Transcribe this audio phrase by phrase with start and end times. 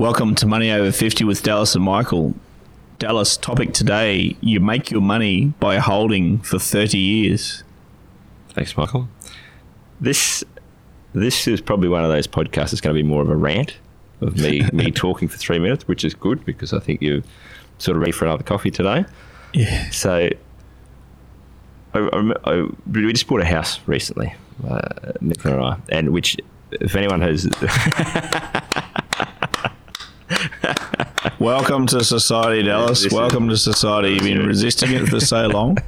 [0.00, 2.32] Welcome to Money Over 50 with Dallas and Michael.
[2.98, 7.64] Dallas, topic today you make your money by holding for 30 years.
[8.48, 9.10] Thanks, Michael.
[10.00, 10.42] This
[11.12, 13.76] this is probably one of those podcasts that's going to be more of a rant
[14.22, 17.20] of me me talking for three minutes, which is good because I think you're
[17.76, 19.04] sort of ready for another coffee today.
[19.52, 19.90] Yeah.
[19.90, 20.30] So
[21.92, 24.32] I, I, I, we just bought a house recently,
[24.66, 26.38] uh, Nick and I, and which
[26.72, 27.44] if anyone has
[31.40, 33.02] Welcome to society, Dallas.
[33.02, 34.10] This is- Welcome to society.
[34.10, 35.78] You've been resisting it for so long.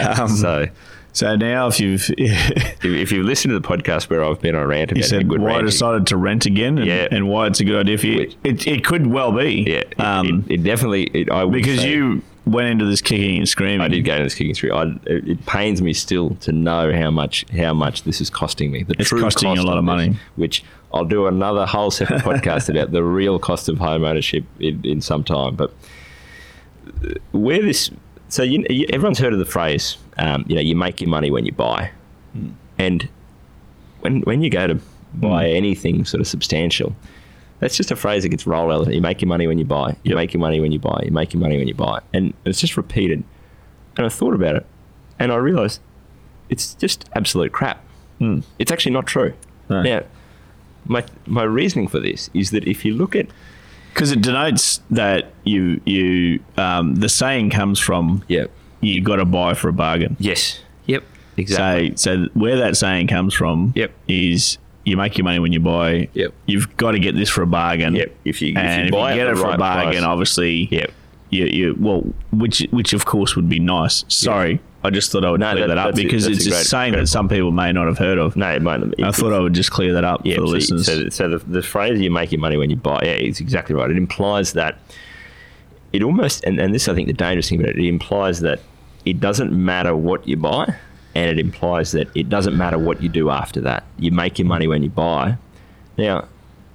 [0.00, 0.68] Um, so.
[1.12, 4.62] so now, if you've If, if you've listened to the podcast where I've been on
[4.62, 7.08] a rant about said why I decided to rent again and, Yeah.
[7.10, 9.64] and why it's a good idea for you, Which- it, it could well be.
[9.66, 11.04] yeah, it, Um, it, it definitely.
[11.12, 13.80] It, I would because say- you went into this kicking and screaming.
[13.80, 14.70] I did go into this kicking street.
[14.72, 18.70] I, it, it pains me still to know how much how much this is costing
[18.70, 18.84] me.
[18.84, 20.16] The It's true costing you a lot of this, money.
[20.36, 20.62] which
[20.94, 25.00] I'll do another whole separate podcast about the real cost of home ownership in, in
[25.00, 25.56] some time.
[25.56, 25.72] But
[27.04, 27.90] uh, where this,
[28.28, 31.30] so you, you, everyone's heard of the phrase, um, you know, you make your money
[31.30, 31.90] when you buy,
[32.32, 32.50] Hmm.
[32.78, 33.08] and
[34.00, 34.78] when when you go to
[35.14, 36.94] buy anything sort of substantial.
[37.60, 38.92] That's just a phrase that gets rolled out.
[38.92, 39.90] You make your money when you buy.
[40.02, 40.16] You Yep.
[40.16, 41.02] make your money when you buy.
[41.04, 42.00] You make your money when you buy.
[42.12, 43.22] And it's just repeated.
[43.96, 44.66] And I thought about it,
[45.20, 45.80] and I realised
[46.48, 47.84] it's just absolute crap.
[48.58, 49.32] It's actually not true.
[49.68, 49.82] No.
[49.82, 50.02] Now,
[50.86, 53.26] my my reasoning for this is that if you look at
[53.92, 58.46] because it denotes that you you um, the saying comes from yeah,
[58.80, 60.16] you got to buy for a bargain.
[60.18, 61.04] yes, yep,
[61.36, 61.96] exactly.
[61.96, 63.92] So, so where that saying comes from Yep.
[64.08, 66.08] is you make your money when you buy.
[66.14, 66.32] Yep.
[66.46, 67.94] You've got to get this for a bargain.
[67.94, 68.16] Yep.
[68.24, 69.92] If you- if and you if buy you it get it the for a bargain,
[69.92, 70.02] price.
[70.04, 70.90] obviously, Yep.
[71.30, 72.02] you, you well,
[72.32, 74.04] which which of course would be nice.
[74.08, 76.50] Sorry, I just thought I would No, clear that- that, up because that's it's a
[76.50, 78.36] great- saying that some people may not have heard of.
[78.36, 79.00] no, it might not.
[79.02, 80.86] I thought I would just clear that up Yeah, for the so, listeners.
[80.86, 83.74] so, so the, the phrase "you make your money when you buy" yeah, it's exactly
[83.76, 83.90] right.
[83.90, 84.78] It implies that
[85.92, 88.60] it almost, and, and this I think the dangerous thing about it, it implies that
[89.04, 90.74] it doesn't matter what you buy,
[91.14, 93.84] and it implies that it doesn't matter what you do after that.
[93.98, 95.36] You make your money when you buy.
[95.98, 96.26] Now,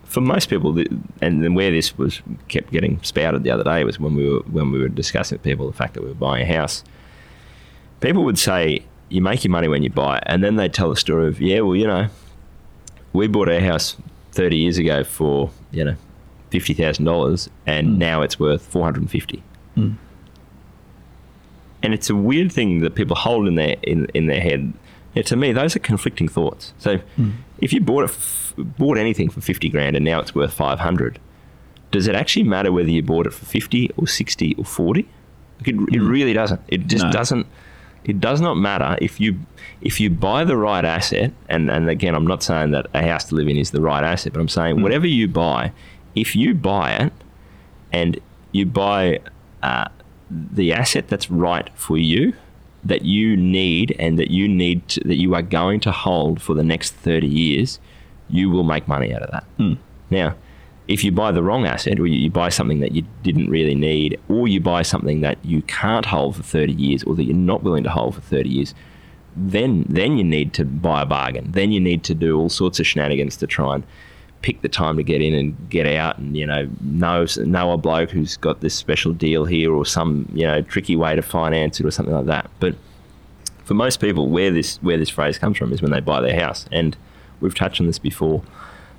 [0.05, 0.77] for most people,
[1.21, 4.39] and then where this was kept getting spouted the other day was when we were
[4.51, 6.83] when we were discussing with people the fact that we were buying a house.
[7.99, 10.89] People would say you make your money when you buy, it, and then they'd tell
[10.89, 12.07] the story of yeah, well, you know,
[13.13, 13.95] we bought our house
[14.31, 15.95] 30 years ago for you know
[16.49, 17.97] fifty thousand dollars, and hmm.
[17.97, 19.43] now it's worth 450.
[19.75, 19.91] Hmm.
[21.83, 24.73] And it's a weird thing that people hold in their in, in their head.
[25.13, 26.73] Yeah, to me, those are conflicting thoughts.
[26.77, 27.31] So, hmm.
[27.59, 31.19] if you bought it, f- bought anything for 50 grand, and now it's worth 500,
[31.91, 35.07] does it actually matter whether you bought it for 50 or 60 or 40?
[35.59, 36.61] Like it, it really doesn't.
[36.67, 37.11] It just No.
[37.11, 37.47] doesn't.
[38.07, 39.39] It does not matter if you
[39.81, 41.33] if you buy the right asset.
[41.49, 44.03] And and again, I'm not saying that a house to live in is the right
[44.03, 45.73] asset, but I'm saying whatever you buy,
[46.15, 47.13] if you buy it
[47.91, 48.19] and
[48.53, 49.19] you buy
[49.61, 49.89] uh,
[50.31, 52.33] the asset that's right for you,
[52.83, 56.53] that you need, and that you need to, that you are going to hold for
[56.53, 57.79] the next 30 years,
[58.29, 59.45] you will make money out of that.
[60.09, 60.35] Now,
[60.87, 64.19] if you buy the wrong asset, or you, buy something that you didn't really need,
[64.29, 67.63] or you buy something that you can't hold for 30 years, or that you're not
[67.63, 68.73] willing to hold for 30 years,
[69.35, 71.51] then then you need to buy a bargain.
[71.51, 73.83] Then you need to do all sorts of shenanigans to try and
[74.41, 77.77] pick the time to get in and get out, and you know know know a
[77.77, 81.79] bloke who's got this special deal here, or some you know tricky way to finance
[81.79, 82.49] it, or something like that.
[82.59, 82.75] But
[83.65, 86.39] for most people, where this where this phrase comes from is when they buy their
[86.39, 86.95] house, and
[87.41, 88.41] we've touched on this before.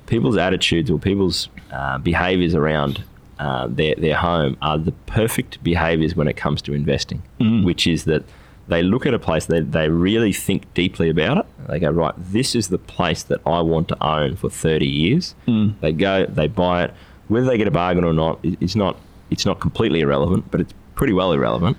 [0.09, 3.03] People's attitudes or people's uh, behaviours around
[3.39, 7.21] uh, their their home are the perfect behaviours when it comes to investing,
[7.63, 8.23] which is that
[8.67, 11.45] they look at a place, they, they really think deeply about it.
[11.67, 15.33] They go, right, this is the place that I want to own for 30 years.
[15.81, 16.93] They go, they buy it.
[17.29, 18.95] Whether they get a bargain or not, it- it's not,
[19.31, 21.77] it's not completely irrelevant, but it's pretty well irrelevant.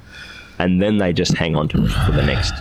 [0.58, 2.54] And then they just hang on to it for the next,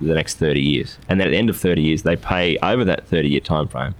[0.00, 0.96] the next 30 years.
[1.08, 3.66] And then at the end of 30 years, they pay over that 30 year time
[3.68, 3.94] frame.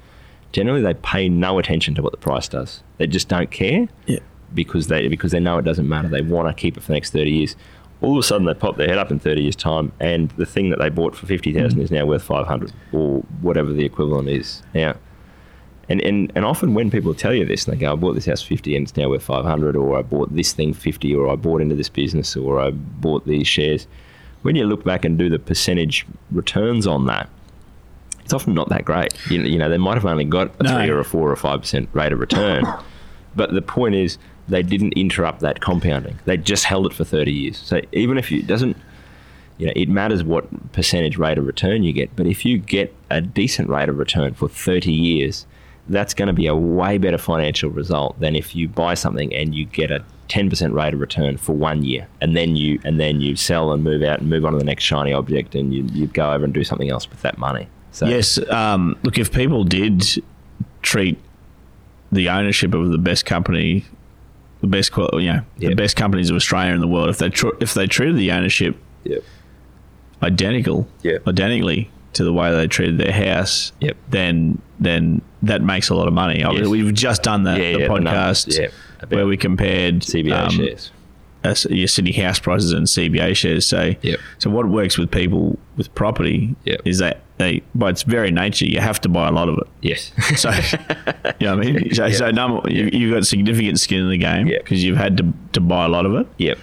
[0.55, 2.83] Generally, they pay no attention to what the price does.
[2.99, 4.21] They just don't care yeah.
[4.55, 6.09] because they because they know it doesn't matter.
[6.09, 7.57] They want to keep it for the next thirty years.
[8.01, 10.47] All of a sudden, they pop their head up in thirty years' time, and the
[10.47, 13.85] thing that they bought for fifty thousand is now worth five hundred or whatever the
[13.85, 14.63] equivalent is.
[14.75, 14.95] Now,
[15.89, 18.27] And, and and often when people tell you this, and they go, "I bought this
[18.27, 21.29] house fifty and it's now worth five hundred, or I bought this thing fifty, or
[21.29, 23.87] I bought into this business, or I bought these shares,"
[24.43, 27.29] when you look back and do the percentage returns on that,
[28.25, 29.13] it's often not that great.
[29.31, 30.77] You, you know, they might have only got a No.
[30.77, 32.65] three or a four or five percent rate of return,
[33.37, 34.19] but the point is
[34.49, 36.19] they didn't interrupt that compounding.
[36.25, 37.59] They just held it for thirty years.
[37.59, 38.77] So even if you it doesn't,
[39.59, 42.15] you know, it matters what percentage rate of return you get.
[42.17, 45.47] But if you get a decent rate of return for thirty years,
[45.89, 49.55] that's going to be a way better financial result than if you buy something and
[49.55, 53.21] you get a 10% rate of return for one year and then you and then
[53.21, 55.83] you sell and move out and move on to the next shiny object and you,
[55.93, 58.39] you go over and do something else with that money so Yes.
[58.51, 60.05] Um, look, if people did
[60.83, 61.17] treat
[62.13, 63.85] the ownership of the best company,
[64.61, 65.71] the best, you know, Yeah.
[65.71, 68.31] the best companies of Australia and the world, if they tr- if they treated the
[68.33, 69.23] ownership Yep.
[70.23, 71.19] identical, Yeah.
[71.27, 73.97] identically to the way they treated their house, Yep.
[74.11, 76.43] then then that makes a lot of money.
[76.43, 78.69] Obviously, We've just done that Yeah, the yeah, podcast yeah,
[79.09, 80.91] where we compared CBA um, shares
[81.45, 83.67] uh, your city house prices and CBA shares.
[83.67, 84.19] So, Yep.
[84.39, 86.81] so what works with people with property Yep.
[86.87, 89.67] is that they, by its very nature, you have to buy a lot of it.
[89.83, 90.51] yes So,
[91.41, 91.95] you know what I mean?
[91.95, 94.63] So, so number, you, you've got significant skin in the game Yep.
[94.63, 96.27] because you've had to, to buy a lot of it.
[96.39, 96.59] yep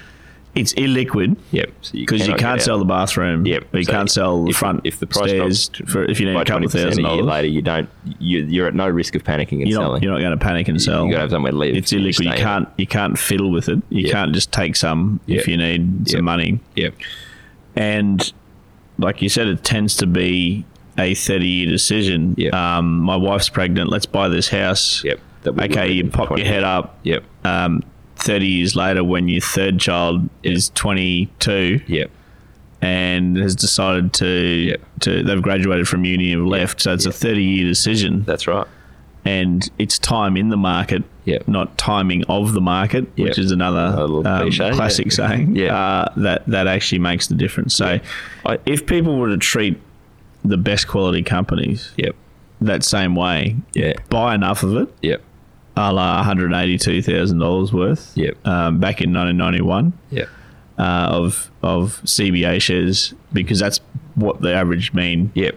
[0.56, 3.46] It's illiquid yep So because you can't sell the bathroom.
[3.46, 3.68] Yep.
[3.74, 6.36] You So can't sell the front if the price stairs drops for if you need
[6.40, 7.26] a couple of 20% a thousand dollars.
[7.26, 7.90] later you don't
[8.20, 10.46] you, you're at no risk of panicking and You're selling not, you're not going to
[10.46, 11.06] panic and sell.
[11.06, 12.26] you got to have somewhere to live it's illiquid.
[12.26, 13.80] You can't you can't fiddle with it.
[13.90, 14.12] You Yep.
[14.12, 15.40] can't just take some Yep.
[15.40, 16.24] if you need some Yep.
[16.24, 16.60] money.
[16.76, 16.94] yep
[17.76, 18.34] and
[19.02, 20.66] like you said, it tends to be
[20.98, 22.36] a 30 year decision.
[22.38, 22.54] Yep.
[22.54, 23.90] Um, my wife's pregnant.
[23.90, 25.04] Let's buy this house.
[25.04, 26.98] yep That we Okay, you pop 20 your head up.
[27.04, 27.84] yep Um,
[28.18, 32.12] 30 years later, when your third child is 22 yep
[32.82, 34.82] and has decided to, Yep.
[35.02, 36.82] to they've graduated from uni and left.
[36.82, 38.24] So it's a 30 year decision.
[38.26, 38.68] that's right
[39.24, 41.48] and it's time in the market, Yep.
[41.48, 45.12] not timing of the market, which is another um, cliche, classic yeah.
[45.28, 45.56] saying.
[45.56, 45.76] Yeah.
[45.78, 47.76] Uh, that that actually makes the difference.
[47.76, 48.00] So,
[48.46, 49.80] I- if people were to treat
[50.44, 52.16] the best quality companies yep
[52.60, 55.22] that same way, yeah buy enough of it, yep
[55.78, 58.48] a la one hundred eighty-two thousand dollars worth, Yep.
[58.48, 59.94] um, back in nineteen ninety-one.
[60.10, 60.28] yep
[60.80, 63.80] Uh, of of CBA shares because that's
[64.16, 65.56] what the average mean yep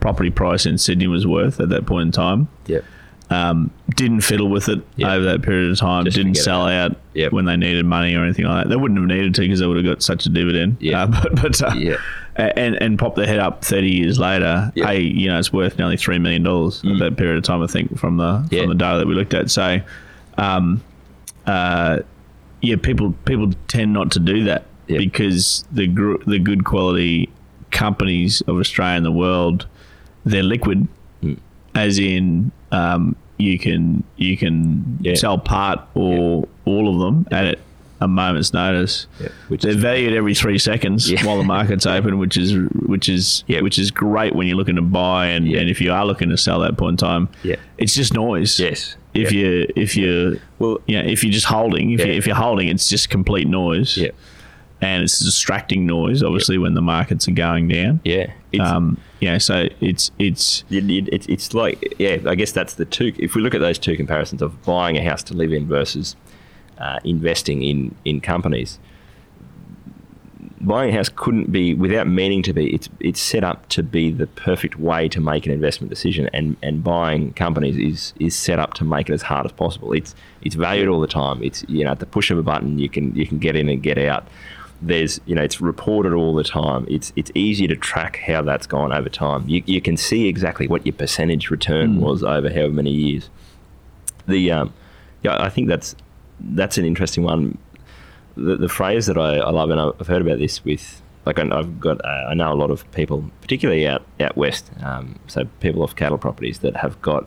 [0.00, 2.84] property price in Sydney was worth at that point in time yep
[3.30, 5.12] um, didn't fiddle with it Yeah.
[5.14, 6.04] over that period of time.
[6.04, 7.32] Just didn't sell out Yep.
[7.32, 8.68] when they needed money or anything like that.
[8.70, 10.76] They wouldn't have needed to because they would have got such a dividend.
[10.80, 11.02] Yeah.
[11.02, 11.96] Uh, but but uh, Yeah.
[12.36, 14.70] and and pop their head up thirty years later.
[14.76, 17.62] Hey, you know it's worth nearly three million dollars at that period of time.
[17.62, 19.50] I think from the from the data that we looked at.
[19.50, 19.80] So,
[20.38, 20.82] um,
[21.46, 22.00] uh,
[22.62, 24.98] yeah, people people tend not to do that Yep.
[24.98, 27.28] because the gr- the good quality
[27.72, 29.66] companies of Australia and the world,
[30.24, 30.86] they're liquid
[31.24, 31.38] Mm.
[31.74, 35.14] as in um, you can you can Yeah.
[35.14, 37.58] sell part or all of them at
[38.00, 39.06] a moment's notice.
[39.48, 41.24] Which They're is valued every three seconds Yeah.
[41.24, 42.54] while the market's open, which is
[42.86, 43.62] which is Yep.
[43.62, 45.60] which is great when you're looking to buy and, Yeah.
[45.60, 47.28] and if you are looking to sell at that point in time.
[47.42, 47.56] Yeah.
[47.78, 48.58] It's just noise.
[48.60, 49.40] yes If yeah.
[49.40, 52.06] you if you Well- yeah if you're just holding if Yeah.
[52.06, 53.96] you if you're holding it's just complete noise.
[53.96, 54.10] yeah
[54.82, 58.00] And it's distracting noise, obviously, when the markets are going down.
[58.04, 58.70] yeah it's
[59.20, 63.40] Yeah, so it's it's it's, it's like yeah i guess that's the two if we
[63.40, 66.16] look at those two comparisons of buying a house to live in versus
[66.78, 68.78] uh, investing in in companies
[70.60, 74.10] buying a house couldn't be without meaning to be it's it's set up to be
[74.10, 78.58] the perfect way to make an investment decision and and buying companies is is set
[78.58, 79.92] up to make it as hard as possible.
[79.92, 81.42] It's it's valued all the time.
[81.42, 83.68] It's you know at the push of a button you can you can get in
[83.68, 84.26] and get out
[84.82, 86.86] there's you know it's reported all the time.
[86.88, 89.48] It's it's easy to track how that's gone over time.
[89.48, 93.30] You, you can see exactly what your percentage return was over however many years.
[94.26, 94.72] The um,
[95.22, 95.94] yeah i think that's
[96.40, 97.56] that's an interesting one.
[98.36, 101.48] The, the phrase that I, I love, and I've heard about this with, like, I-
[101.58, 105.46] I've got, uh, I know a lot of people, particularly out out west, um, so
[105.60, 107.26] people off cattle properties that have got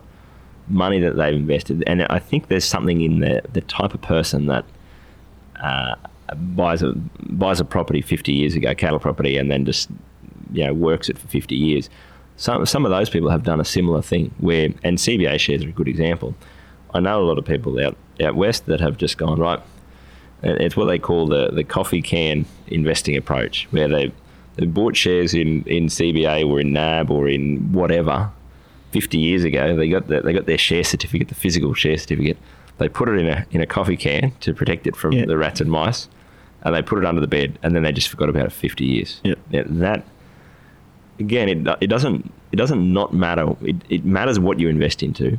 [0.68, 4.46] money that they've invested, and I think there's something in the the type of person
[4.46, 4.64] that
[5.60, 5.96] uh,
[6.36, 6.92] buys a
[7.28, 9.90] buys a property 50 years ago, cattle property, and then just
[10.52, 11.88] you know works it for 50 years.
[12.36, 15.68] Some some of those people have done a similar thing where, and CBA shares are
[15.68, 16.34] a good example.
[16.94, 19.60] I know a lot of people out out west that have just gone right.
[20.42, 24.10] It's what they call the, the coffee can investing approach, where they
[24.56, 28.30] they bought shares in, in CBA or in NAB or in whatever
[28.92, 29.76] 50 years ago.
[29.76, 32.38] They got the, they got their share certificate, the physical share certificate.
[32.78, 35.26] They put it in a in a coffee can to protect it from Yeah.
[35.26, 36.08] the rats and mice,
[36.62, 38.84] and they put it under the bed, and then they just forgot about it 50
[38.84, 39.20] years.
[39.24, 39.38] Yep.
[39.50, 40.04] Yeah, that
[41.18, 43.54] again, it, it doesn't it doesn't not matter.
[43.62, 45.38] It, it matters what you invest into,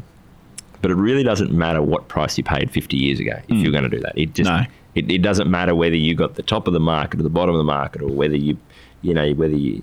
[0.81, 3.83] But it really doesn't matter what price you paid 50 years ago if you're going
[3.83, 4.17] to do that.
[4.17, 4.63] It just No.
[4.95, 7.53] it, it doesn't matter whether you got the top of the market or the bottom
[7.55, 8.57] of the market or whether you
[9.01, 9.81] you know whether you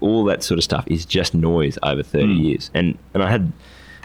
[0.00, 2.70] all that sort of stuff is just noise over 30 years.
[2.74, 3.52] And and I had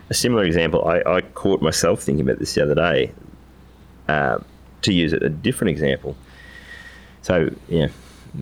[0.09, 0.85] a similar example.
[0.87, 3.11] I, I caught myself thinking about this the other day.
[4.07, 4.37] Uh,
[4.83, 6.15] to use a, a different example.
[7.25, 7.87] So yeah,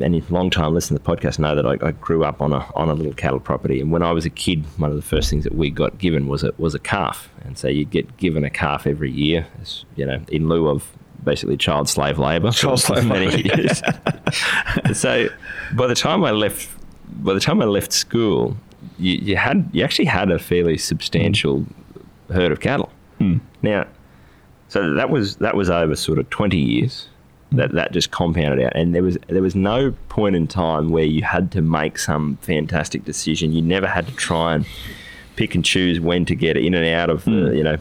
[0.02, 2.70] any long time listener to the podcast know that I, I grew up on a
[2.75, 5.30] on a little cattle property, and when I was a kid, one of the first
[5.30, 8.44] things that we got given was a was a calf, and so you get given
[8.44, 10.86] a calf every year, as, you know, in lieu of
[11.24, 12.52] basically child slave labour.
[12.52, 13.82] for Child slave many labour, years.
[14.94, 15.30] so
[15.75, 16.70] by the time I left,
[17.24, 18.58] by the time I left school,
[19.00, 21.66] you, you had you actually had a fairly substantial
[22.34, 22.92] herd of cattle.
[23.20, 23.38] Hmm.
[23.62, 23.88] Now,
[24.68, 27.08] so that was that was over sort of twenty years.
[27.54, 31.04] That that just compounded out, and there was there was no point in time where
[31.04, 33.54] you had to make some fantastic decision.
[33.54, 34.66] You never had to try and
[35.36, 37.54] pick and choose when to get in and out of the hmm.
[37.54, 37.78] you know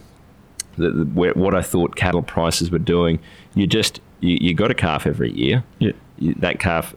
[0.76, 3.18] the, the, where, what I thought cattle prices were doing.
[3.54, 5.64] You just you, you got a calf every year.
[5.78, 5.92] Yeah.
[6.18, 6.94] You, that calf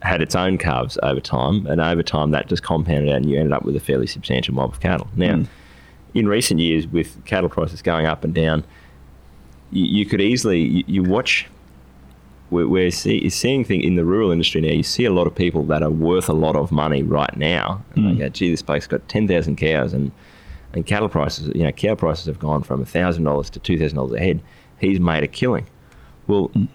[0.00, 3.38] had its own calves over time, and over time that just compounded out, and you
[3.38, 5.08] ended up with a fairly substantial mob of cattle.
[5.16, 5.44] Now, hmm.
[6.14, 8.64] in recent years, with cattle prices going up and down,
[9.70, 11.46] you, you could easily you, you watch.
[12.52, 14.68] We're, we're see, seeing thing in the rural industry now.
[14.68, 17.82] You see a lot of people that are worth a lot of money right now,
[17.94, 18.18] and they hmm.
[18.18, 20.12] go, "Gee, this place got ten thousand cows," and
[20.74, 23.96] and cattle prices, you know, cow prices have gone from thousand dollars to two thousand
[23.96, 24.42] dollars a head.
[24.78, 25.66] He's made a killing.
[26.26, 26.66] Well, hmm.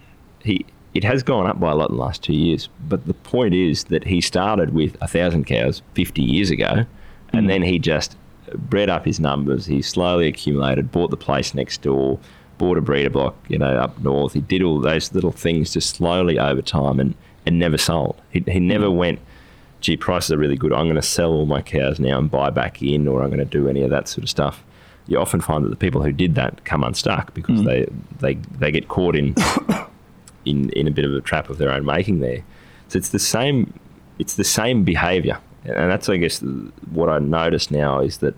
[0.42, 2.68] he it has gone up by a lot in the last two years.
[2.88, 6.84] But the point is that he started with a thousand cows fifty years ago,
[7.32, 7.46] and hmm.
[7.46, 8.16] then he just
[8.54, 9.66] bred up his numbers.
[9.66, 12.18] He slowly accumulated, bought the place next door,
[12.58, 14.34] bought a breeder block, you know, up north.
[14.34, 17.14] He did all those little things just slowly over time, and
[17.46, 18.20] and never sold.
[18.30, 18.96] He he never mm.
[18.96, 19.20] went.
[19.80, 20.72] Gee, prices are really good.
[20.72, 23.38] I'm going to sell all my cows now and buy back in, or I'm going
[23.38, 24.64] to do any of that sort of stuff.
[25.06, 27.64] You often find that the people who did that come unstuck because mm.
[27.64, 27.86] they,
[28.18, 29.34] they they get caught in
[30.44, 32.42] in in a bit of a trap of their own making there.
[32.88, 33.72] So it's the same
[34.18, 36.40] it's the same behaviour, and that's I guess
[36.90, 38.34] what I notice now is that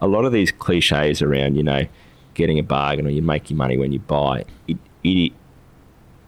[0.00, 1.86] a lot of these cliches around you know
[2.34, 4.78] getting a bargain or you make your money when you buy it.
[5.04, 5.32] it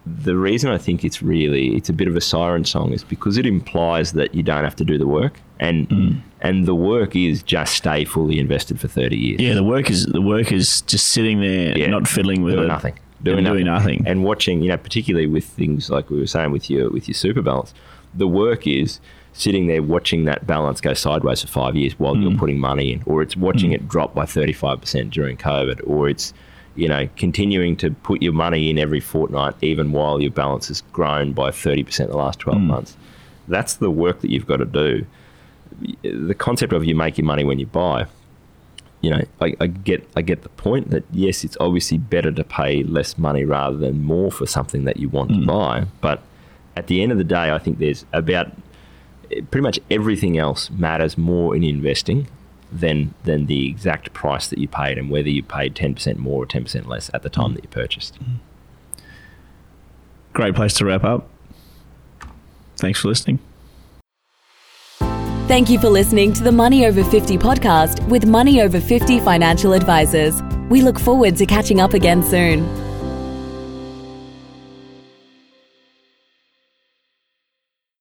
[0.04, 3.36] the reason I think it's really it's a bit of a siren song is because
[3.36, 6.12] it implies that you don't have to do the work, and hmm.
[6.40, 9.40] and the work is just stay fully invested for thirty years.
[9.40, 11.86] Yeah, the work is the work is just sitting there, Yeah.
[11.86, 14.02] not fiddling with doing it, nothing, and doing nothing.
[14.04, 14.62] and watching.
[14.62, 17.72] You know, particularly with things like we were saying with your with your super balance,
[18.12, 18.98] the work is
[19.32, 22.22] sitting there watching that balance go sideways for five years while Mm.
[22.22, 25.80] you're putting money in, or it's watching it drop by thirty five percent during COVID,
[25.86, 26.32] or it's
[26.74, 30.80] you know continuing to put your money in every fortnight even while your balance has
[30.92, 32.66] grown by thirty percent in the last twelve Mm.
[32.66, 32.96] months.
[33.48, 35.04] That's the work that you've got to do.
[36.02, 38.06] The concept of you make your money when you buy
[39.00, 42.44] you know, I, I get I get the point that yes, it's obviously better to
[42.44, 45.86] pay less money rather than more for something that you want to buy.
[46.00, 46.22] But
[46.76, 48.52] at the end of the day, I think there's about
[49.50, 52.28] pretty much everything else matters more in investing
[52.70, 56.42] than than the exact price that you paid and whether you paid ten percent more
[56.42, 57.54] or ten percent less at the time mm.
[57.56, 58.18] that you purchased.
[58.22, 58.38] Mm.
[60.32, 61.28] Great place to wrap up.
[62.76, 63.38] Thanks for listening.
[65.48, 69.74] Thank you for listening to the Money Over 50 podcast with Money Over 50 financial
[69.74, 70.40] advisors.
[70.70, 72.81] We look forward to catching up again soon.